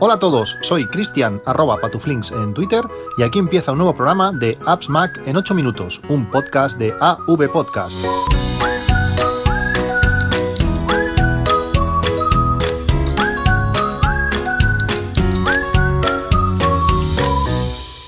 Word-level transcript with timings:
Hola 0.00 0.14
a 0.14 0.18
todos, 0.20 0.56
soy 0.60 0.86
Cristian 0.86 1.42
arroba 1.44 1.80
patuflinks 1.80 2.30
en 2.30 2.54
Twitter 2.54 2.84
y 3.16 3.24
aquí 3.24 3.40
empieza 3.40 3.72
un 3.72 3.78
nuevo 3.78 3.96
programa 3.96 4.30
de 4.30 4.56
Apps 4.64 4.88
Mac 4.88 5.20
en 5.26 5.36
8 5.36 5.54
minutos, 5.56 6.00
un 6.08 6.30
podcast 6.30 6.78
de 6.78 6.94
AV 7.00 7.50
Podcast. 7.50 7.96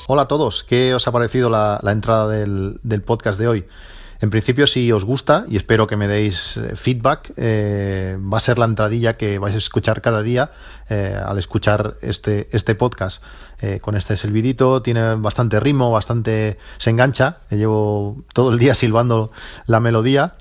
Hola 0.07 0.23
a 0.23 0.29
todos, 0.29 0.63
¿qué 0.63 0.95
os 0.95 1.09
ha 1.09 1.11
parecido 1.11 1.51
la, 1.51 1.81
entrada 1.87 2.29
del, 2.29 2.79
del 2.85 3.03
podcast 3.03 3.41
de 3.41 3.49
hoy? 3.49 3.67
En 4.21 4.29
principio, 4.29 4.67
si 4.67 4.93
os 4.93 5.05
gusta, 5.07 5.47
y 5.49 5.57
espero 5.57 5.87
que 5.87 5.97
me 5.97 6.07
deis 6.07 6.59
eh, 6.59 6.77
feedback, 6.77 7.33
eh, 7.39 8.19
va 8.21 8.37
a 8.37 8.41
ser 8.41 8.59
la 8.59 8.67
entradilla 8.67 9.15
que 9.15 9.39
vais 9.39 9.55
a 9.55 9.59
escuchar 9.59 10.03
cada 10.03 10.23
día 10.23 10.53
eh, 10.91 11.19
al 11.25 11.39
escuchar 11.39 11.97
este, 12.03 12.49
este 12.53 12.75
podcast. 12.75 13.23
con 13.83 13.95
este 13.95 14.17
silbidito, 14.17 14.81
tiene 14.81 15.17
bastante 15.17 15.61
ritmo, 15.61 15.91
bastante. 15.91 16.57
se 16.79 16.89
engancha. 16.89 17.41
Llevo 17.51 18.25
todo 18.33 18.53
el 18.53 18.59
día 18.59 18.75
silbando 18.75 19.33
la 19.67 19.81
melodía 19.81 20.33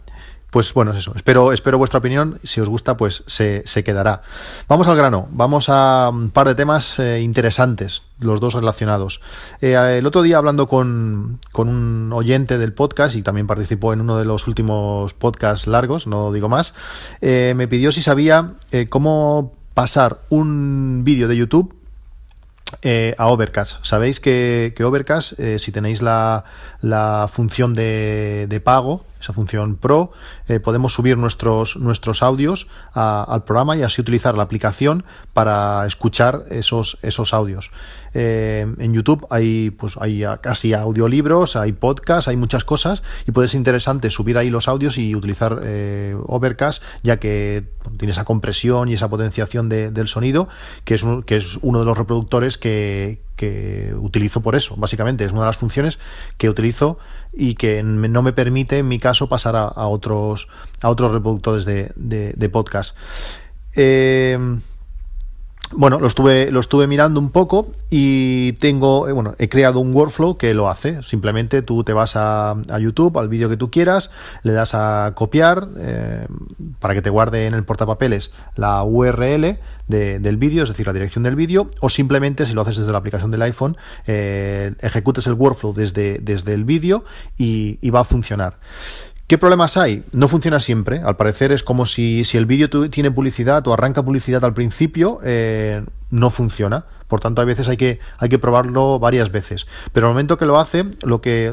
pues 0.49 0.73
bueno, 0.73 0.91
es 0.91 0.97
eso. 0.97 1.13
Espero, 1.15 1.53
espero 1.53 1.77
vuestra 1.77 1.99
opinión. 1.99 2.39
Si 2.43 2.59
os 2.59 2.67
gusta, 2.67 2.97
pues 2.97 3.23
se, 3.27 3.63
quedará. 3.83 4.23
Vamos 4.67 4.87
al 4.87 4.97
grano. 4.97 5.27
Vamos 5.31 5.69
a 5.69 6.09
un 6.11 6.31
par 6.31 6.47
de 6.47 6.55
temas 6.55 6.97
eh, 6.97 7.21
interesantes, 7.21 8.01
los 8.19 8.39
dos 8.39 8.55
relacionados. 8.55 9.21
Eh, 9.61 9.97
el 9.99 10.05
otro 10.07 10.23
día, 10.23 10.37
hablando 10.37 10.67
con, 10.67 11.39
un 11.53 12.11
oyente 12.13 12.57
del 12.57 12.73
podcast 12.73 13.15
y 13.15 13.21
también 13.21 13.45
participó 13.45 13.93
en 13.93 14.01
uno 14.01 14.17
de 14.17 14.25
los 14.25 14.47
últimos 14.47 15.13
podcasts 15.13 15.67
largos, 15.67 16.07
no 16.07 16.31
digo 16.31 16.49
más, 16.49 16.73
eh, 17.21 17.53
me 17.55 17.67
pidió 17.67 17.91
si 17.91 18.01
sabía 18.01 18.53
cómo 18.89 19.53
pasar 19.75 20.21
un 20.29 21.03
vídeo 21.03 21.27
de 21.27 21.37
YouTube 21.37 21.75
a 22.83 23.27
Overcast. 23.27 23.83
Sabéis 23.83 24.19
que, 24.19 24.73
que 24.75 24.83
Overcast, 24.83 25.39
si 25.57 25.71
tenéis 25.71 26.01
la, 26.01 26.43
función 27.31 27.73
de, 27.73 28.47
de, 28.49 28.59
pago, 28.59 29.05
esa 29.19 29.33
función 29.33 29.75
Pro, 29.75 30.11
eh, 30.47 30.59
podemos 30.59 30.93
subir 30.93 31.17
nuestros, 31.17 31.75
nuestros 31.77 32.23
audios 32.23 32.67
al 32.93 33.43
programa 33.43 33.75
y 33.75 33.83
así 33.83 34.01
utilizar 34.01 34.35
la 34.35 34.43
aplicación 34.43 35.03
para 35.33 35.85
escuchar 35.85 36.45
esos, 36.49 36.97
esos 37.01 37.33
audios. 37.33 37.71
Eh, 38.13 38.65
en 38.79 38.93
YouTube 38.93 39.27
hay, 39.29 39.71
pues, 39.71 39.95
hay 39.99 40.23
casi 40.41 40.73
audiolibros, 40.73 41.55
hay 41.55 41.73
podcasts, 41.73 42.27
hay 42.27 42.37
muchas 42.37 42.63
cosas 42.63 43.03
y 43.27 43.31
puede 43.31 43.47
ser 43.47 43.59
interesante 43.59 44.09
subir 44.09 44.37
ahí 44.37 44.49
los 44.49 44.67
audios 44.67 44.97
y 44.97 45.15
utilizar 45.15 45.61
eh, 45.63 46.15
Overcast, 46.25 46.81
ya 47.03 47.17
que 47.17 47.65
tiene 47.97 48.11
esa 48.11 48.25
compresión 48.25 48.89
y 48.89 48.93
esa 48.93 49.09
potenciación 49.09 49.69
del 49.69 50.07
sonido, 50.07 50.47
que 50.85 50.95
es, 50.95 51.03
que 51.25 51.37
es 51.37 51.59
uno 51.61 51.79
de 51.79 51.85
los 51.85 51.97
reproductores 51.97 52.57
que, 52.57 53.21
que 53.39 53.93
utilizo 53.97 54.41
por 54.41 54.57
eso, 54.57 54.75
básicamente. 54.75 55.23
Es 55.23 55.31
una 55.31 55.41
de 55.41 55.45
las 55.45 55.55
funciones 55.55 55.97
que 56.37 56.49
utilizo 56.49 56.99
y 57.31 57.55
que 57.55 57.81
no 57.83 58.21
me 58.21 58.33
permite, 58.33 58.79
en 58.79 58.89
mi 58.89 58.99
caso, 58.99 59.29
pasar 59.29 59.55
a, 59.55 59.87
otros, 59.87 60.49
a 60.81 60.89
otros 60.89 61.13
reproductores 61.13 61.63
de, 61.63 61.93
de, 61.95 62.49
podcast. 62.49 62.97
Eh, 63.75 64.37
bueno, 65.73 65.99
lo 65.99 66.07
estuve, 66.07 66.51
lo 66.51 66.59
estuve 66.59 66.87
mirando 66.87 67.19
un 67.19 67.29
poco 67.29 67.67
y 67.89 68.53
tengo, 68.53 69.07
eh, 69.07 69.11
bueno, 69.11 69.35
he 69.37 69.49
creado 69.49 69.79
un 69.79 69.93
workflow 69.93 70.37
que 70.37 70.53
lo 70.53 70.67
hace. 70.69 71.03
Simplemente 71.03 71.61
tú 71.61 71.83
te 71.83 71.93
vas 71.93 72.15
a, 72.15 72.55
YouTube, 72.79 73.17
al 73.17 73.29
vídeo 73.29 73.49
que 73.49 73.57
tú 73.57 73.69
quieras, 73.69 74.09
le 74.43 74.53
das 74.53 74.73
a 74.73 75.13
copiar 75.15 75.67
eh, 75.77 76.25
para 76.79 76.93
que 76.93 77.01
te 77.01 77.09
guarde 77.09 77.45
en 77.45 77.53
el 77.53 77.63
portapapeles 77.63 78.31
la 78.55 78.83
URL 78.83 79.59
del 79.87 80.37
vídeo, 80.37 80.63
es 80.63 80.69
decir, 80.69 80.85
la 80.85 80.93
dirección 80.93 81.23
del 81.23 81.35
vídeo, 81.35 81.71
o 81.79 81.89
simplemente 81.89 82.45
si 82.45 82.53
lo 82.53 82.61
haces 82.61 82.77
desde 82.77 82.91
la 82.91 82.99
aplicación 82.99 83.31
del 83.31 83.41
iPhone, 83.41 83.75
eh, 84.05 84.75
ejecutes 84.81 85.25
el 85.25 85.33
workflow 85.33 85.73
desde, 85.73 86.21
el 86.53 86.63
vídeo 86.63 87.03
y 87.37 87.89
va 87.89 88.01
a 88.01 88.03
funcionar. 88.03 88.57
¿Qué 89.29 89.37
problemas 89.37 89.77
hay? 89.77 90.03
No 90.11 90.27
funciona 90.27 90.59
siempre. 90.59 91.01
Al 91.03 91.15
parecer 91.15 91.51
es 91.51 91.61
como 91.61 91.85
si, 91.85 92.23
si 92.23 92.39
el 92.39 92.47
vídeo 92.47 92.67
tiene 92.89 93.11
publicidad 93.11 93.67
o 93.67 93.73
arranca 93.73 94.01
publicidad 94.01 94.43
al 94.43 94.55
principio, 94.55 95.19
eh, 95.23 95.85
no 96.09 96.31
funciona. 96.31 96.85
Por 97.07 97.19
tanto, 97.19 97.39
a 97.39 97.45
veces 97.45 97.69
hay 97.69 97.77
que, 97.77 97.99
hay 98.17 98.27
que 98.27 98.39
probarlo 98.39 98.97
varias 98.97 99.31
veces. 99.31 99.67
Pero 99.93 100.07
al 100.07 100.13
momento 100.13 100.39
que 100.39 100.47
lo 100.47 100.57
hace, 100.59 100.85
lo 101.03 101.21
que 101.21 101.51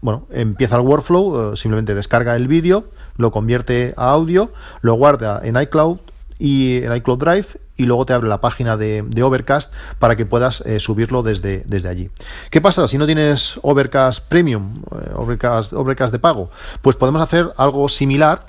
bueno, 0.00 0.26
empieza 0.30 0.76
el 0.76 0.80
workflow, 0.80 1.52
eh, 1.52 1.56
simplemente 1.58 1.94
descarga 1.94 2.36
el 2.36 2.48
vídeo, 2.48 2.88
lo 3.18 3.32
convierte 3.32 3.92
a 3.98 4.08
audio, 4.08 4.50
lo 4.80 4.94
guarda 4.94 5.42
en 5.44 5.60
iCloud 5.60 5.98
y 6.38 6.84
en 6.84 6.96
iCloud 6.96 7.18
Drive 7.18 7.48
y 7.76 7.84
luego 7.84 8.06
te 8.06 8.12
abre 8.12 8.28
la 8.28 8.40
página 8.40 8.76
de, 8.76 9.04
Overcast 9.22 9.72
para 9.98 10.16
que 10.16 10.26
puedas 10.26 10.60
eh, 10.62 10.80
subirlo 10.80 11.22
desde, 11.22 11.64
desde 11.66 11.88
allí. 11.88 12.10
¿Qué 12.50 12.60
pasa 12.60 12.86
si 12.88 12.98
no 12.98 13.06
tienes 13.06 13.58
Overcast 13.62 14.24
Premium, 14.28 14.74
eh, 14.92 15.10
Overcast, 15.14 15.72
Overcast 15.72 16.12
de 16.12 16.18
pago? 16.18 16.50
Pues 16.82 16.96
podemos 16.96 17.20
hacer 17.20 17.52
algo 17.56 17.88
similar 17.88 18.46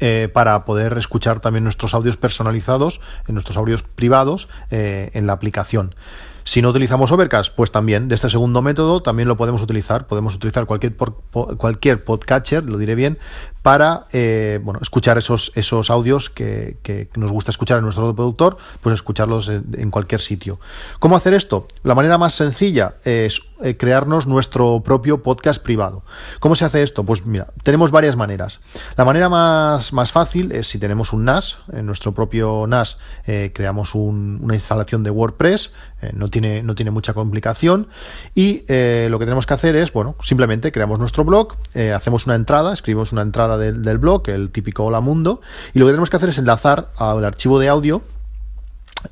eh, 0.00 0.30
para 0.32 0.64
poder 0.64 0.96
escuchar 0.96 1.40
también 1.40 1.64
nuestros 1.64 1.92
audios 1.92 2.16
personalizados, 2.16 3.00
nuestros 3.28 3.56
audios 3.56 3.82
privados 3.82 4.48
en 4.70 5.26
la 5.26 5.34
aplicación. 5.34 5.94
Si 6.44 6.60
no 6.60 6.68
utilizamos 6.68 7.10
Overcast, 7.10 7.54
pues 7.54 7.72
también 7.72 8.08
de 8.08 8.14
este 8.14 8.28
segundo 8.28 8.60
método 8.60 9.02
también 9.02 9.28
lo 9.28 9.36
podemos 9.38 9.62
utilizar. 9.62 10.06
Podemos 10.06 10.34
utilizar 10.34 10.66
cualquier, 10.66 10.94
cualquier 10.94 12.04
podcatcher, 12.04 12.64
lo 12.64 12.76
diré 12.76 12.94
bien, 12.94 13.18
para 13.64 14.08
eh, 14.12 14.60
bueno, 14.62 14.78
escuchar 14.82 15.16
esos, 15.16 15.50
esos 15.54 15.90
audios 15.90 16.28
que, 16.28 17.08
nos 17.16 17.32
gusta 17.32 17.50
escuchar 17.50 17.78
en 17.78 17.84
nuestro 17.84 18.06
reproductor, 18.08 18.58
pues 18.82 18.92
escucharlos 18.92 19.48
en, 19.48 19.90
cualquier 19.90 20.20
sitio. 20.20 20.60
¿Cómo 20.98 21.16
hacer 21.16 21.32
esto? 21.32 21.66
La 21.82 21.94
manera 21.94 22.18
más 22.18 22.34
sencilla 22.34 22.96
es 23.04 23.40
eh, 23.62 23.78
crearnos 23.78 24.26
nuestro 24.26 24.82
propio 24.84 25.22
podcast 25.22 25.62
privado. 25.62 26.02
¿Cómo 26.40 26.56
se 26.56 26.66
hace 26.66 26.82
esto? 26.82 27.04
Pues 27.04 27.24
mira, 27.24 27.46
tenemos 27.62 27.90
varias 27.90 28.16
maneras. 28.16 28.60
La 28.96 29.06
manera 29.06 29.30
más, 29.30 29.94
más 29.94 30.12
fácil 30.12 30.52
es 30.52 30.66
si 30.66 30.78
tenemos 30.78 31.14
un 31.14 31.24
NAS, 31.24 31.56
en 31.72 31.86
nuestro 31.86 32.12
propio 32.12 32.66
NAS 32.66 32.98
eh, 33.26 33.52
creamos 33.54 33.94
una 33.94 34.52
instalación 34.52 35.02
de 35.04 35.10
WordPress, 35.10 35.72
no, 36.12 36.28
tiene, 36.34 36.64
no 36.64 36.74
tiene 36.74 36.90
mucha 36.90 37.14
complicación. 37.14 37.86
Y 38.34 38.64
lo 38.66 39.18
que 39.18 39.24
tenemos 39.24 39.46
que 39.46 39.54
hacer 39.54 39.76
es, 39.76 39.92
bueno, 39.92 40.16
simplemente 40.22 40.72
creamos 40.72 40.98
nuestro 40.98 41.24
blog, 41.24 41.54
hacemos 41.94 42.26
una 42.26 42.34
entrada, 42.34 42.72
escribimos 42.72 43.12
una 43.12 43.22
entrada 43.22 43.56
del, 43.56 43.98
blog, 43.98 44.28
el 44.28 44.50
típico 44.50 44.84
Hola 44.84 45.00
Mundo, 45.00 45.40
y 45.72 45.78
lo 45.78 45.86
que 45.86 45.92
tenemos 45.92 46.10
que 46.10 46.16
hacer 46.16 46.30
es 46.30 46.38
enlazar 46.38 46.90
al 46.96 47.24
archivo 47.24 47.60
de 47.60 47.68
audio 47.68 48.02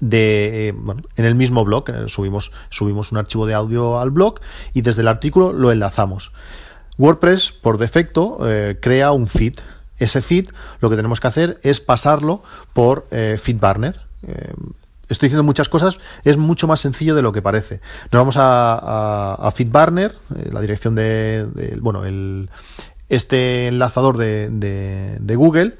de 0.01 0.69
eh, 0.69 0.75
en 1.17 1.25
el 1.25 1.35
mismo 1.35 1.65
blog 1.67 1.91
eh, 1.91 2.09
subimos 2.09 2.51
subimos 2.71 3.13
un 3.13 3.19
archivo 3.19 3.45
de 3.45 3.53
audio 3.53 4.01
al 4.01 4.11
blog 4.11 4.41
y 4.73 4.81
desde 4.81 5.03
el 5.03 5.09
artículo 5.09 5.53
lo 5.53 5.71
enlazamos. 5.71 6.33
WordPress 6.99 7.53
por 7.53 7.79
defecto 7.79 8.39
eh, 8.43 8.79
crea 8.81 9.13
un 9.13 9.27
feed. 9.29 9.55
Ese 9.99 10.23
feed 10.23 10.49
lo 10.81 10.91
que 10.91 10.97
tenemos 10.97 11.21
que 11.21 11.29
hacer 11.29 11.61
es 11.63 11.81
pasarlo 11.81 12.43
por 12.73 13.07
FeedBurner 13.11 14.01
estoy 15.09 15.29
diciendo 15.29 15.43
muchas 15.43 15.69
cosas, 15.69 15.99
es 16.25 16.37
mucho 16.37 16.67
más 16.67 16.81
sencillo 16.81 17.15
de 17.15 17.23
lo 17.23 17.33
que 17.33 17.43
parece. 17.43 17.81
Nos 18.11 18.21
vamos 18.21 18.37
a, 18.39 19.35
a, 19.35 19.51
FeedBurner, 19.51 20.17
la 20.51 20.61
dirección 20.61 20.95
de, 20.95 21.47
bueno, 21.81 22.05
el, 22.05 22.49
este 23.09 23.69
enlazador 23.69 24.17
de, 24.17 25.35
Google. 25.37 25.75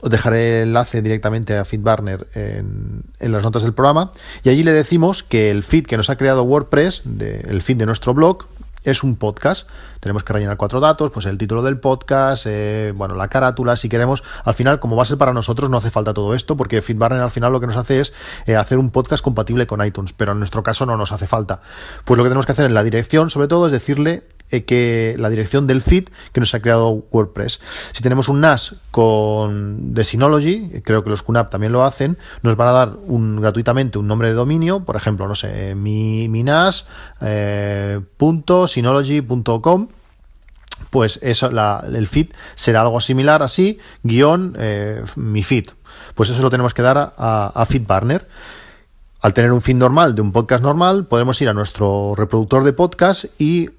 Os 0.00 0.10
dejaré 0.10 0.62
el 0.62 0.68
enlace 0.68 1.02
directamente 1.02 1.56
a 1.56 1.64
FeedBurner 1.64 2.28
en, 2.34 3.02
en, 3.18 3.32
las 3.32 3.42
notas 3.42 3.64
del 3.64 3.74
programa. 3.74 4.12
Y 4.44 4.48
allí 4.48 4.62
le 4.62 4.72
decimos 4.72 5.22
que 5.22 5.50
el 5.50 5.64
feed 5.64 5.86
que 5.86 5.96
nos 5.96 6.08
ha 6.08 6.16
creado 6.16 6.44
WordPress, 6.44 7.02
el 7.20 7.62
feed 7.62 7.78
de 7.78 7.86
nuestro 7.86 8.14
blog, 8.14 8.46
es 8.90 9.02
un 9.02 9.16
podcast. 9.16 9.68
Tenemos 10.00 10.24
que 10.24 10.32
rellenar 10.32 10.56
cuatro 10.56 10.80
datos, 10.80 11.10
pues 11.10 11.26
el 11.26 11.38
título 11.38 11.62
del 11.62 11.78
podcast, 11.78 12.46
eh, 12.46 12.92
bueno, 12.94 13.14
la 13.14 13.28
carátula, 13.28 13.76
si 13.76 13.88
queremos. 13.88 14.22
Al 14.44 14.54
final, 14.54 14.80
como 14.80 14.96
va 14.96 15.02
a 15.02 15.06
ser 15.06 15.18
para 15.18 15.32
nosotros, 15.32 15.70
no 15.70 15.76
hace 15.76 15.90
falta 15.90 16.14
todo 16.14 16.34
esto, 16.34 16.56
porque 16.56 16.82
FeedBurner 16.82 17.20
al 17.20 17.30
final 17.30 17.52
lo 17.52 17.60
que 17.60 17.66
nos 17.66 17.76
hace 17.76 18.00
es 18.00 18.12
eh, 18.46 18.56
hacer 18.56 18.78
un 18.78 18.90
podcast 18.90 19.22
compatible 19.22 19.66
con 19.66 19.84
iTunes, 19.84 20.12
pero 20.12 20.32
en 20.32 20.38
nuestro 20.38 20.62
caso 20.62 20.86
no 20.86 20.96
nos 20.96 21.12
hace 21.12 21.26
falta. 21.26 21.60
Pues 22.04 22.16
lo 22.16 22.24
que 22.24 22.28
tenemos 22.30 22.46
que 22.46 22.52
hacer 22.52 22.66
en 22.66 22.74
la 22.74 22.82
dirección, 22.82 23.30
sobre 23.30 23.48
todo, 23.48 23.66
es 23.66 23.72
decirle 23.72 24.24
eh, 24.50 24.64
que 24.64 25.16
la 25.18 25.30
dirección 25.30 25.66
del 25.66 25.82
feed 25.82 26.08
que 26.32 26.40
nos 26.40 26.54
ha 26.54 26.60
creado 26.60 27.04
WordPress. 27.10 27.60
Si 27.92 28.02
tenemos 28.02 28.28
un 28.28 28.40
NAS 28.40 28.76
con 28.90 29.94
de 29.94 30.04
Synology, 30.04 30.80
creo 30.84 31.04
que 31.04 31.10
los 31.10 31.22
QNAP 31.22 31.50
también 31.50 31.72
lo 31.72 31.84
hacen, 31.84 32.18
nos 32.42 32.56
van 32.56 32.68
a 32.68 32.72
dar 32.72 32.96
gratuitamente 33.06 33.98
un 33.98 34.06
nombre 34.06 34.28
de 34.28 34.34
dominio, 34.34 34.80
por 34.80 34.96
ejemplo, 34.96 35.28
no 35.28 35.34
sé, 35.34 35.74
mi, 35.74 36.28
mi 36.28 36.42
NAS, 36.42 36.86
eh, 37.20 38.00
pues 40.90 41.18
eso, 41.22 41.50
el 41.92 42.06
feed 42.06 42.28
será 42.54 42.82
algo 42.82 43.00
similar 43.00 43.42
así, 43.42 43.78
guion 44.02 44.56
eh, 44.58 45.02
mi 45.16 45.42
feed. 45.42 45.70
Pues 46.14 46.30
eso 46.30 46.40
lo 46.42 46.50
tenemos 46.50 46.74
que 46.74 46.82
dar 46.82 47.14
a, 47.16 47.52
a 47.54 47.66
FeedBurner. 47.66 48.28
Al 49.20 49.34
tener 49.34 49.52
un 49.52 49.62
feed 49.62 49.76
normal 49.76 50.14
de 50.14 50.22
un 50.22 50.32
podcast 50.32 50.62
normal, 50.62 51.06
podemos 51.06 51.40
ir 51.42 51.48
a 51.48 51.52
nuestro 51.52 52.14
reproductor 52.16 52.62
de 52.64 52.72
podcast 52.72 53.24
y 53.38 53.70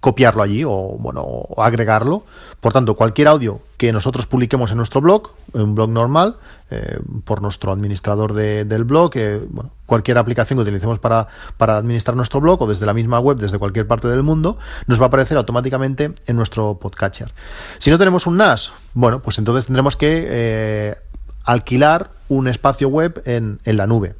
copiarlo 0.00 0.42
allí 0.42 0.64
o, 0.64 0.96
bueno, 0.98 1.46
agregarlo. 1.56 2.24
Por 2.60 2.72
tanto, 2.72 2.94
cualquier 2.94 3.28
audio 3.28 3.60
que 3.76 3.92
nosotros 3.92 4.26
publiquemos 4.26 4.70
en 4.70 4.78
nuestro 4.78 5.00
blog, 5.00 5.30
en 5.54 5.62
un 5.62 5.74
blog 5.74 5.90
normal, 5.90 6.36
eh, 6.70 6.98
por 7.24 7.40
nuestro 7.40 7.72
administrador 7.72 8.32
del 8.32 8.84
blog, 8.84 9.12
eh, 9.14 9.40
bueno, 9.48 9.70
cualquier 9.86 10.18
aplicación 10.18 10.58
que 10.58 10.62
utilicemos 10.62 10.98
para, 10.98 11.28
para 11.56 11.76
administrar 11.76 12.16
nuestro 12.16 12.40
blog 12.40 12.62
o 12.62 12.66
desde 12.66 12.86
la 12.86 12.94
misma 12.94 13.20
web, 13.20 13.38
desde 13.38 13.58
cualquier 13.58 13.86
parte 13.86 14.08
del 14.08 14.22
mundo, 14.22 14.58
nos 14.86 15.00
va 15.00 15.04
a 15.04 15.08
aparecer 15.08 15.36
automáticamente 15.36 16.12
en 16.26 16.36
nuestro 16.36 16.74
podcatcher. 16.74 17.32
Si 17.78 17.90
no 17.90 17.98
tenemos 17.98 18.26
un 18.26 18.36
NAS, 18.36 18.72
bueno, 18.94 19.20
pues 19.20 19.38
entonces 19.38 19.66
tendremos 19.66 19.96
que 19.96 20.26
eh, 20.28 20.96
alquilar 21.44 22.10
un 22.28 22.48
espacio 22.48 22.88
web 22.88 23.22
en, 23.24 23.60
en 23.64 23.76
la 23.76 23.86
nube 23.86 24.16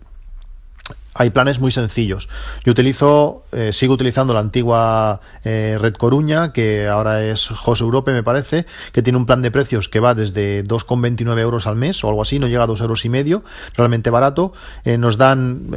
hay 1.18 1.30
planes 1.30 1.58
muy 1.58 1.72
sencillos. 1.72 2.28
Yo 2.64 2.70
utilizo, 2.70 3.42
eh, 3.50 3.72
sigo 3.72 3.94
utilizando 3.94 4.32
la 4.32 4.40
antigua 4.40 5.20
eh, 5.44 5.76
Red 5.80 5.94
Coruña, 5.94 6.52
que 6.52 6.86
ahora 6.86 7.24
es 7.24 7.48
José 7.48 7.82
Europe, 7.82 8.12
me 8.12 8.22
parece, 8.22 8.66
que 8.92 9.02
tiene 9.02 9.18
un 9.18 9.26
plan 9.26 9.42
de 9.42 9.50
precios 9.50 9.88
que 9.88 9.98
va 9.98 10.14
desde 10.14 10.64
2,29 10.64 11.40
euros 11.40 11.66
al 11.66 11.74
mes 11.74 12.04
o 12.04 12.08
algo 12.08 12.22
así, 12.22 12.38
no 12.38 12.46
llega 12.46 12.62
a 12.62 12.66
2 12.68 12.80
euros 12.82 13.04
y 13.04 13.08
medio, 13.08 13.42
realmente 13.76 14.10
barato. 14.10 14.52
Eh, 14.84 14.96
nos 14.96 15.18
dan 15.18 15.72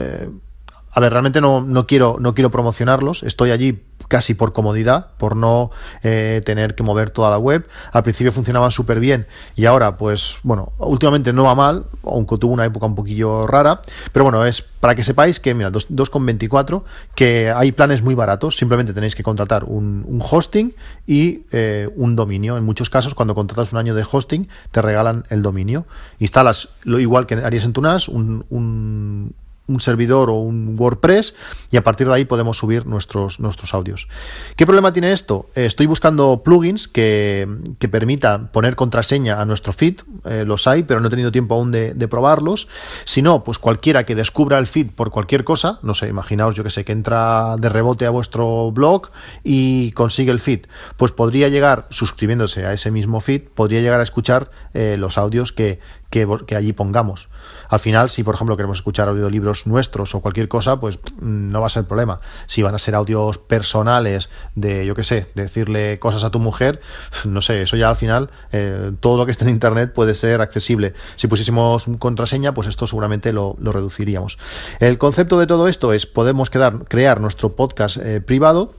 a 0.91 0.99
ver, 0.99 1.11
realmente 1.11 1.41
no, 1.41 1.61
no, 1.61 1.87
quiero, 1.87 2.17
no 2.19 2.33
quiero 2.33 2.51
promocionarlos, 2.51 3.23
estoy 3.23 3.51
allí 3.51 3.81
casi 4.07 4.33
por 4.33 4.51
comodidad, 4.51 5.11
por 5.17 5.37
no 5.37 5.71
eh, 6.03 6.41
tener 6.45 6.75
que 6.75 6.83
mover 6.83 7.11
toda 7.11 7.29
la 7.29 7.37
web. 7.37 7.65
Al 7.93 8.03
principio 8.03 8.33
funcionaban 8.33 8.71
súper 8.71 8.99
bien 8.99 9.25
y 9.55 9.65
ahora, 9.65 9.97
pues, 9.97 10.37
bueno, 10.43 10.73
últimamente 10.79 11.31
no 11.31 11.45
va 11.45 11.55
mal, 11.55 11.85
aunque 12.03 12.37
tuvo 12.37 12.53
una 12.53 12.65
época 12.65 12.85
un 12.87 12.95
poquillo 12.95 13.47
rara, 13.47 13.81
pero 14.11 14.25
bueno, 14.25 14.45
es 14.45 14.61
para 14.61 14.95
que 14.95 15.03
sepáis 15.03 15.39
que, 15.39 15.53
mira, 15.53 15.71
2,24, 15.71 16.83
que 17.15 17.53
hay 17.55 17.71
planes 17.71 18.01
muy 18.01 18.15
baratos, 18.15 18.57
simplemente 18.57 18.93
tenéis 18.93 19.15
que 19.15 19.23
contratar 19.23 19.63
un, 19.63 20.21
hosting 20.29 20.75
y 21.07 21.43
eh, 21.51 21.89
un 21.95 22.17
dominio. 22.17 22.57
En 22.57 22.65
muchos 22.65 22.89
casos, 22.89 23.15
cuando 23.15 23.33
contratas 23.33 23.71
un 23.71 23.77
año 23.77 23.95
de 23.95 24.05
hosting, 24.09 24.49
te 24.71 24.81
regalan 24.81 25.23
el 25.29 25.41
dominio. 25.41 25.85
Instalas 26.19 26.69
lo 26.83 26.99
igual 26.99 27.27
que 27.27 27.35
harías 27.35 27.63
en 27.63 27.71
tu 27.71 27.81
NAS, 27.81 28.09
un 28.09 29.33
un 29.71 29.81
servidor 29.81 30.29
o 30.29 30.35
un 30.35 30.75
WordPress 30.77 31.35
y 31.71 31.77
a 31.77 31.83
partir 31.83 32.07
de 32.07 32.13
ahí 32.13 32.25
podemos 32.25 32.57
subir 32.57 32.85
nuestros, 32.85 33.39
nuestros 33.39 33.73
audios. 33.73 34.07
¿Qué 34.55 34.65
problema 34.65 34.93
tiene 34.93 35.11
esto? 35.11 35.49
Eh, 35.55 35.65
estoy 35.65 35.85
buscando 35.85 36.41
plugins 36.43 36.87
que, 36.87 37.47
que, 37.79 37.87
permitan 37.87 38.51
poner 38.51 38.75
contraseña 38.75 39.41
a 39.41 39.45
nuestro 39.45 39.73
feed. 39.73 40.01
Eh, 40.25 40.43
los 40.45 40.67
hay, 40.67 40.83
pero 40.83 40.99
no 40.99 41.07
he 41.07 41.09
tenido 41.09 41.31
tiempo 41.31 41.55
aún 41.55 41.71
de, 41.71 42.07
probarlos. 42.07 42.67
Si 43.05 43.21
no, 43.21 43.43
pues 43.43 43.57
cualquiera 43.57 44.05
que 44.05 44.15
descubra 44.15 44.59
el 44.59 44.67
feed 44.67 44.91
por 44.91 45.11
cualquier 45.11 45.43
cosa, 45.43 45.79
no 45.81 45.93
sé, 45.93 46.07
imaginaos 46.07 46.55
yo 46.55 46.63
que 46.63 46.69
sé, 46.69 46.83
que 46.83 46.91
entra 46.91 47.55
de 47.57 47.69
rebote 47.69 48.05
a 48.05 48.09
vuestro 48.09 48.71
blog 48.71 49.09
y 49.43 49.91
consigue 49.93 50.31
el 50.31 50.39
feed, 50.39 50.65
pues 50.97 51.11
podría 51.11 51.47
llegar, 51.47 51.87
suscribiéndose 51.89 52.65
a 52.65 52.73
ese 52.73 52.91
mismo 52.91 53.21
feed, 53.21 53.43
podría 53.53 53.81
llegar 53.81 53.99
a 53.99 54.03
escuchar 54.03 54.51
eh, 54.73 54.97
los 54.97 55.17
audios 55.17 55.51
que, 55.51 55.79
que, 56.11 56.55
allí 56.55 56.73
pongamos. 56.73 57.29
Al 57.69 57.79
final, 57.79 58.09
si 58.09 58.23
por 58.23 58.35
ejemplo 58.35 58.57
queremos 58.57 58.77
escuchar 58.77 59.07
audiolibros 59.07 59.65
nuestros 59.65 60.13
o 60.13 60.19
cualquier 60.19 60.47
cosa, 60.49 60.79
pues 60.79 60.99
no 61.21 61.61
va 61.61 61.67
a 61.67 61.69
ser 61.69 61.85
problema. 61.85 62.19
Si 62.45 62.61
van 62.61 62.75
a 62.75 62.79
ser 62.79 62.93
audios 62.93 63.37
personales 63.37 64.29
de, 64.53 64.85
yo 64.85 64.93
qué 64.93 65.03
sé, 65.03 65.29
decirle 65.35 65.97
cosas 65.99 66.23
a 66.23 66.29
tu 66.29 66.39
mujer, 66.39 66.81
no 67.25 67.41
sé, 67.41 67.61
eso 67.61 67.77
ya 67.77 67.89
al 67.89 67.95
final, 67.95 68.29
eh, 68.51 68.91
todo 68.99 69.17
lo 69.17 69.25
que 69.25 69.31
esté 69.31 69.45
en 69.45 69.51
Internet 69.51 69.93
puede 69.93 70.13
ser 70.13 70.41
accesible. 70.41 70.93
Si 71.15 71.27
pusiésemos 71.27 71.85
contraseña, 71.97 72.53
pues 72.53 72.67
esto 72.67 72.85
seguramente 72.85 73.31
lo, 73.31 73.55
reduciríamos. 73.57 74.37
El 74.79 74.97
concepto 74.97 75.39
de 75.39 75.47
todo 75.47 75.69
esto 75.69 75.93
es, 75.93 76.05
podemos 76.05 76.49
crear 76.49 77.21
nuestro 77.21 77.55
podcast 77.55 77.97
eh, 77.97 78.19
privado, 78.19 78.75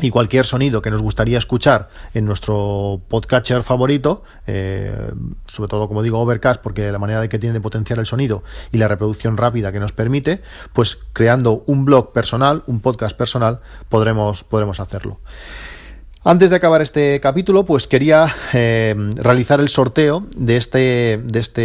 y 0.00 0.10
cualquier 0.10 0.44
sonido 0.44 0.82
que 0.82 0.90
nos 0.90 1.02
gustaría 1.02 1.38
escuchar 1.38 1.88
en 2.14 2.24
nuestro 2.24 3.00
podcatcher 3.08 3.62
favorito, 3.62 4.24
eh, 4.46 5.12
sobre 5.46 5.68
todo 5.68 5.88
como 5.88 6.02
digo 6.02 6.20
Overcast, 6.20 6.60
porque 6.60 6.90
la 6.90 6.98
manera 6.98 7.20
de 7.20 7.28
que 7.28 7.38
tiene 7.38 7.52
de 7.52 7.60
potenciar 7.60 7.98
el 7.98 8.06
sonido 8.06 8.42
y 8.72 8.78
la 8.78 8.88
reproducción 8.88 9.36
rápida 9.36 9.72
que 9.72 9.80
nos 9.80 9.92
permite, 9.92 10.42
pues 10.72 10.98
creando 11.12 11.62
un 11.66 11.84
blog 11.84 12.12
personal, 12.12 12.64
un 12.66 12.80
podcast 12.80 13.16
personal, 13.16 13.60
podremos, 13.88 14.42
podremos 14.42 14.80
hacerlo. 14.80 15.20
Antes 16.26 16.48
de 16.48 16.56
acabar 16.56 16.80
este 16.80 17.20
capítulo, 17.20 17.64
pues 17.66 17.86
quería 17.86 18.26
eh, 18.54 18.94
realizar 19.16 19.60
el 19.60 19.68
sorteo 19.68 20.26
de, 20.34 20.56
este, 20.56 21.20
de, 21.22 21.38
este, 21.38 21.60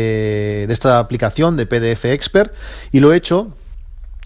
de 0.68 0.74
esta 0.74 1.00
aplicación 1.00 1.56
de 1.56 1.66
PDF 1.66 2.06
Expert 2.06 2.54
y 2.92 3.00
lo 3.00 3.14
he 3.14 3.18
hecho, 3.18 3.56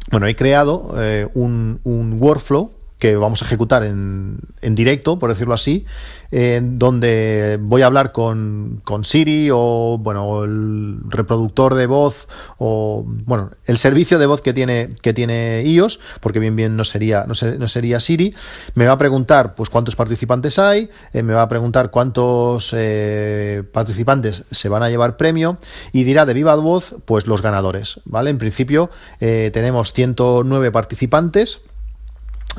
bueno, 0.09 0.25
he 0.25 0.35
creado 0.35 0.95
eh, 0.97 1.29
un, 1.35 1.79
un 1.83 2.17
workflow 2.19 2.72
que 3.03 3.17
vamos 3.17 3.41
a 3.41 3.45
ejecutar 3.45 3.83
en, 3.83 4.39
en 4.61 4.75
directo, 4.75 5.19
por 5.19 5.29
decirlo 5.29 5.53
así, 5.53 5.85
en 6.31 6.79
donde 6.79 7.59
voy 7.61 7.81
a 7.81 7.87
hablar 7.87 8.13
con, 8.13 8.79
con, 8.85 9.03
Siri 9.03 9.49
o 9.51 9.97
bueno 9.99 10.45
el 10.45 10.99
reproductor 11.09 11.75
de 11.75 11.85
voz 11.85 12.29
o 12.59 13.03
bueno 13.05 13.51
el 13.65 13.77
servicio 13.77 14.19
de 14.19 14.25
voz 14.25 14.41
que 14.41 14.53
tiene 14.53 14.95
que 15.01 15.13
tiene 15.13 15.63
iOS 15.63 15.99
porque 16.21 16.39
bien 16.39 16.55
bien 16.55 16.77
no 16.77 16.85
sería 16.85 17.25
no, 17.27 17.33
no 17.59 17.67
sería 17.67 17.99
Siri. 17.99 18.33
Me 18.73 18.85
va 18.85 18.93
a 18.93 18.97
preguntar 18.97 19.53
pues 19.53 19.69
cuántos 19.69 19.97
participantes 19.97 20.57
hay 20.57 20.89
eh, 21.11 21.23
me 21.23 21.33
va 21.33 21.41
a 21.41 21.49
preguntar 21.49 21.91
cuántos 21.91 22.73
eh, 22.73 23.63
participantes 23.73 24.43
se 24.49 24.69
van 24.69 24.81
a 24.81 24.89
llevar 24.89 25.17
premio 25.17 25.57
y 25.91 26.05
dirá 26.05 26.25
de 26.25 26.33
viva 26.33 26.55
voz 26.55 26.95
pues 27.03 27.27
los 27.27 27.41
ganadores 27.41 27.99
vale 28.05 28.29
en 28.29 28.37
principio 28.37 28.89
eh, 29.19 29.51
tenemos 29.53 29.91
109 29.91 30.71
participantes 30.71 31.59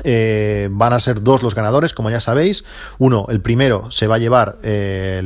eh, 0.03 0.69
van 0.71 0.93
a 0.93 0.99
ser 0.99 1.21
dos 1.21 1.43
los 1.43 1.55
ganadores, 1.55 1.93
como 1.93 2.09
ya 2.09 2.19
sabéis. 2.19 2.65
Uno, 2.97 3.27
el 3.29 3.41
primero, 3.41 3.91
se 3.91 4.07
va 4.07 4.15
a 4.15 4.19
llevar 4.19 4.57
eh, 4.63 5.21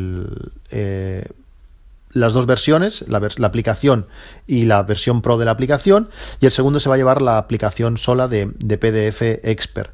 las 2.12 2.34
dos 2.34 2.46
versiones, 2.46 3.06
la, 3.08 3.22
aplicación 3.46 4.08
y 4.48 4.66
la 4.66 4.84
versión 4.84 5.22
pro 5.22 5.38
de 5.38 5.46
la 5.46 5.52
aplicación, 5.52 6.10
y 6.40 6.46
el 6.46 6.52
segundo 6.52 6.80
se 6.80 6.90
va 6.90 6.96
a 6.96 6.98
llevar 6.98 7.22
la 7.22 7.38
aplicación 7.38 7.98
sola 7.98 8.28
de, 8.28 8.48
PDF 8.48 9.22
Expert. 9.44 9.92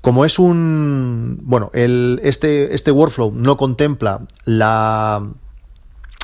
Como 0.00 0.24
es 0.24 0.38
un. 0.38 1.38
Bueno, 1.42 1.70
este, 1.72 2.74
este 2.74 2.92
workflow 2.92 3.32
no 3.34 3.56
contempla 3.56 4.20
la, 4.44 5.26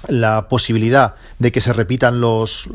la 0.07 0.49
posibilidad 0.49 1.17
de 1.41 1.51
que 1.51 1.61
se 1.61 1.73
repitan 1.73 2.21
los 2.21 2.69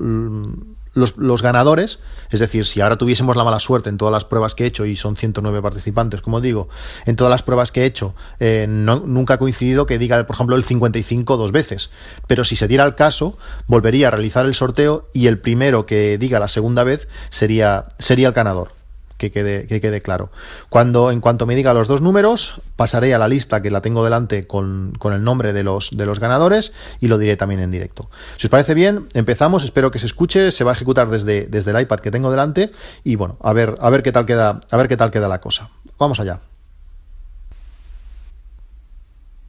los, 0.97 1.41
ganadores, 1.41 1.99
es 2.31 2.39
decir, 2.39 2.65
si 2.65 2.81
ahora 2.81 2.97
tuviésemos 2.97 3.35
la 3.35 3.43
mala 3.43 3.59
suerte 3.59 3.89
en 3.89 3.97
todas 3.97 4.11
las 4.11 4.25
pruebas 4.25 4.55
que 4.55 4.63
he 4.63 4.67
hecho, 4.67 4.85
y 4.85 4.95
son 4.95 5.15
109 5.15 5.61
participantes, 5.61 6.21
como 6.21 6.41
digo, 6.41 6.69
en 7.05 7.15
todas 7.15 7.31
las 7.31 7.43
pruebas 7.43 7.71
que 7.71 7.83
he 7.83 7.85
hecho, 7.85 8.15
eh, 8.39 8.65
nunca 8.67 9.35
ha 9.35 9.39
coincidido 9.39 9.85
que 9.85 9.99
diga, 9.99 10.25
por 10.25 10.35
ejemplo, 10.35 10.55
el 10.55 10.63
55 10.63 11.37
dos 11.37 11.51
veces. 11.51 11.89
Pero 12.27 12.43
si 12.43 12.55
se 12.55 12.67
diera 12.67 12.85
el 12.85 12.95
caso, 12.95 13.37
volvería 13.67 14.07
a 14.07 14.11
realizar 14.11 14.45
el 14.45 14.55
sorteo 14.55 15.09
y 15.13 15.27
el 15.27 15.39
primero 15.39 15.85
que 15.85 16.17
diga 16.17 16.39
la 16.39 16.47
segunda 16.47 16.83
vez 16.83 17.07
sería, 17.29 17.87
sería 17.99 18.27
el 18.29 18.33
ganador 18.33 18.76
que 19.17 19.31
quede, 19.31 19.67
que 19.67 19.81
quede 19.81 20.01
claro. 20.01 20.31
Cuando, 20.69 21.11
en 21.11 21.21
cuanto 21.21 21.45
me 21.45 21.55
diga 21.55 21.73
los 21.73 21.87
dos 21.87 22.01
números, 22.01 22.61
pasaré 22.75 23.13
a 23.13 23.17
la 23.17 23.27
lista 23.27 23.61
que 23.61 23.71
la 23.71 23.81
tengo 23.81 24.03
delante 24.03 24.47
con, 24.47 24.93
el 25.03 25.23
nombre 25.23 25.53
de 25.53 25.63
los, 25.63 25.95
de 25.95 26.05
los 26.05 26.19
ganadores 26.19 26.73
y 27.01 27.07
lo 27.07 27.17
diré 27.17 27.37
también 27.37 27.61
en 27.61 27.71
directo. 27.71 28.09
Si 28.37 28.47
os 28.47 28.51
parece 28.51 28.73
bien, 28.73 29.07
empezamos, 29.13 29.63
espero 29.63 29.91
que 29.91 29.99
se 29.99 30.05
escuche, 30.05 30.51
se 30.51 30.63
va 30.63 30.71
a 30.71 30.75
ejecutar 30.75 31.09
desde, 31.09 31.47
desde 31.47 31.71
el 31.71 31.81
iPad 31.81 31.99
que 31.99 32.11
tengo 32.11 32.31
delante 32.31 32.71
y 33.03 33.15
bueno, 33.15 33.37
a 33.41 33.53
ver, 33.53 33.75
a 33.79 33.89
ver 33.89 34.03
qué 34.03 34.11
tal 34.11 34.25
queda, 34.25 34.61
a 34.69 34.77
ver 34.77 34.87
qué 34.87 34.97
tal 34.97 35.11
queda 35.11 35.27
la 35.27 35.41
cosa. 35.41 35.69
Vamos 35.97 36.19
allá. 36.19 36.39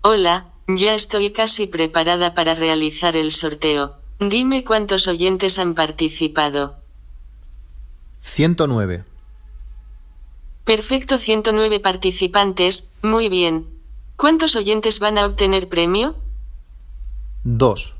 Hola, 0.02 0.46
ya 0.68 0.94
estoy 0.94 1.32
casi 1.32 1.66
preparada 1.66 2.34
para 2.34 2.54
realizar 2.54 3.16
el 3.16 3.32
sorteo. 3.32 3.96
Dime 4.20 4.64
cuántos 4.64 5.06
oyentes 5.06 5.58
han 5.58 5.74
participado. 5.74 6.76
109. 8.20 9.04
Perfecto 10.68 11.16
109 11.16 11.80
participantes, 11.80 12.90
muy 13.00 13.30
bien. 13.30 13.66
¿Cuántos 14.16 14.54
oyentes 14.54 15.00
van 15.00 15.16
a 15.16 15.24
obtener 15.24 15.70
premio? 15.70 16.14
Dos. 17.42 17.94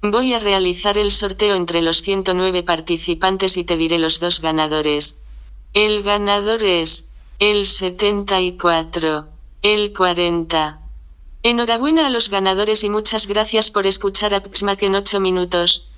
Voy 0.00 0.32
a 0.32 0.38
realizar 0.38 0.96
el 0.98 1.10
sorteo 1.10 1.56
entre 1.56 1.82
los 1.82 2.02
109 2.02 2.62
participantes 2.62 3.56
y 3.56 3.64
te 3.64 3.76
diré 3.76 3.98
los 3.98 4.20
dos 4.20 4.40
ganadores. 4.40 5.22
El 5.72 6.04
ganador 6.04 6.62
es 6.62 7.08
el 7.40 7.66
74, 7.66 9.26
el 9.62 9.92
40. 9.92 10.82
Enhorabuena 11.42 12.06
a 12.06 12.10
los 12.10 12.28
ganadores 12.28 12.84
y 12.84 12.90
muchas 12.90 13.26
gracias 13.26 13.72
por 13.72 13.88
escuchar 13.88 14.34
a 14.34 14.44
Pixmac 14.44 14.80
en 14.84 14.94
8 14.94 15.18
minutos. 15.18 15.88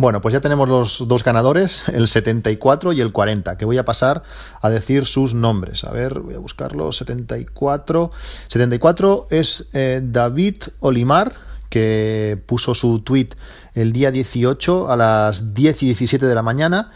Bueno, 0.00 0.22
pues 0.22 0.32
ya 0.32 0.40
tenemos 0.40 0.66
los 0.66 1.06
dos 1.08 1.22
ganadores, 1.22 1.86
el 1.90 2.08
74 2.08 2.94
y 2.94 3.02
el 3.02 3.12
40, 3.12 3.58
que 3.58 3.66
voy 3.66 3.76
a 3.76 3.84
pasar 3.84 4.22
a 4.62 4.70
decir 4.70 5.04
sus 5.04 5.34
nombres. 5.34 5.84
A 5.84 5.90
ver, 5.90 6.20
voy 6.20 6.32
a 6.32 6.38
buscarlo. 6.38 6.90
74. 6.90 8.10
74 8.46 9.26
es 9.28 9.66
eh, 9.74 10.00
David 10.02 10.62
Olimar, 10.80 11.34
que 11.68 12.42
puso 12.46 12.74
su 12.74 13.00
tweet 13.00 13.28
el 13.74 13.92
día 13.92 14.10
18 14.10 14.90
a 14.90 14.96
las 14.96 15.52
10 15.52 15.82
y 15.82 15.86
17 15.88 16.24
de 16.24 16.34
la 16.34 16.40
mañana. 16.40 16.92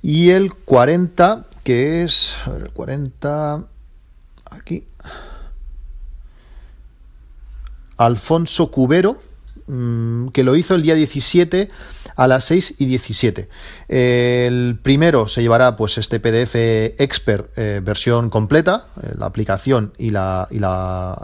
Y 0.00 0.30
el 0.30 0.54
40 0.54 1.46
que 1.64 2.04
es 2.04 2.36
a 2.46 2.50
ver, 2.50 2.62
el 2.62 2.70
40 2.70 3.64
aquí 4.52 4.84
Alfonso 7.96 8.70
Cubero, 8.70 9.20
mm, 9.66 10.28
que 10.28 10.44
lo 10.44 10.54
hizo 10.54 10.76
el 10.76 10.82
día 10.82 10.94
17 10.94 11.72
a 12.16 12.26
las 12.26 12.44
6 12.44 12.74
y 12.78 12.86
17. 12.86 13.48
El 13.88 14.78
primero 14.82 15.28
se 15.28 15.42
llevará 15.42 15.76
pues 15.76 15.98
este 15.98 16.20
PDF 16.20 16.54
Expert 16.54 17.50
eh, 17.56 17.80
versión 17.82 18.30
completa, 18.30 18.88
eh, 19.02 19.12
la 19.18 19.26
aplicación 19.26 19.92
y 19.98 20.10
la, 20.10 20.46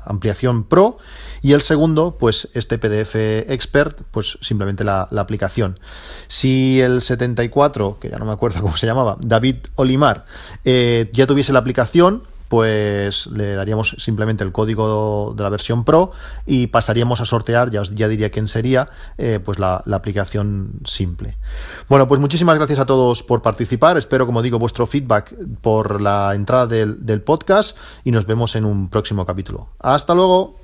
ampliación 0.06 0.64
Pro. 0.64 0.98
Y 1.42 1.52
el 1.52 1.62
segundo, 1.62 2.16
pues 2.18 2.48
este 2.54 2.78
PDF 2.78 3.14
Expert, 3.50 4.00
pues 4.10 4.38
simplemente 4.40 4.84
la, 4.84 5.02
aplicación. 5.02 5.78
Si 6.28 6.80
el 6.80 7.02
74, 7.02 7.98
que 8.00 8.10
ya 8.10 8.18
no 8.18 8.24
me 8.24 8.32
acuerdo 8.32 8.60
cómo 8.62 8.76
se 8.76 8.86
llamaba, 8.86 9.16
David 9.20 9.56
Olimar, 9.76 10.26
eh, 10.64 11.10
ya 11.12 11.26
tuviese 11.26 11.52
la 11.52 11.60
aplicación, 11.60 12.24
pues 12.50 13.28
le 13.28 13.54
daríamos 13.54 13.94
simplemente 13.98 14.42
el 14.42 14.50
código 14.50 15.34
de 15.36 15.42
la 15.44 15.50
versión 15.50 15.84
Pro 15.84 16.10
y 16.46 16.66
pasaríamos 16.66 17.20
a 17.20 17.24
sortear, 17.24 17.70
ya 17.70 17.80
os 17.80 17.94
ya 17.94 18.08
diría 18.08 18.30
quién 18.30 18.48
sería, 18.48 18.90
eh, 19.18 19.38
pues 19.42 19.60
la, 19.60 19.84
aplicación 19.92 20.72
simple. 20.84 21.36
Bueno, 21.88 22.08
pues 22.08 22.20
muchísimas 22.20 22.56
gracias 22.56 22.80
a 22.80 22.86
todos 22.86 23.22
por 23.22 23.40
participar. 23.40 23.96
Espero, 23.96 24.26
como 24.26 24.42
digo, 24.42 24.58
vuestro 24.58 24.88
feedback 24.88 25.32
por 25.60 26.00
la 26.00 26.34
entrada 26.34 26.66
del 26.66 27.22
podcast 27.22 27.78
y 28.02 28.10
nos 28.10 28.26
vemos 28.26 28.56
en 28.56 28.64
un 28.64 28.88
próximo 28.88 29.24
capítulo. 29.24 29.68
Hasta 29.78 30.12
luego. 30.12 30.59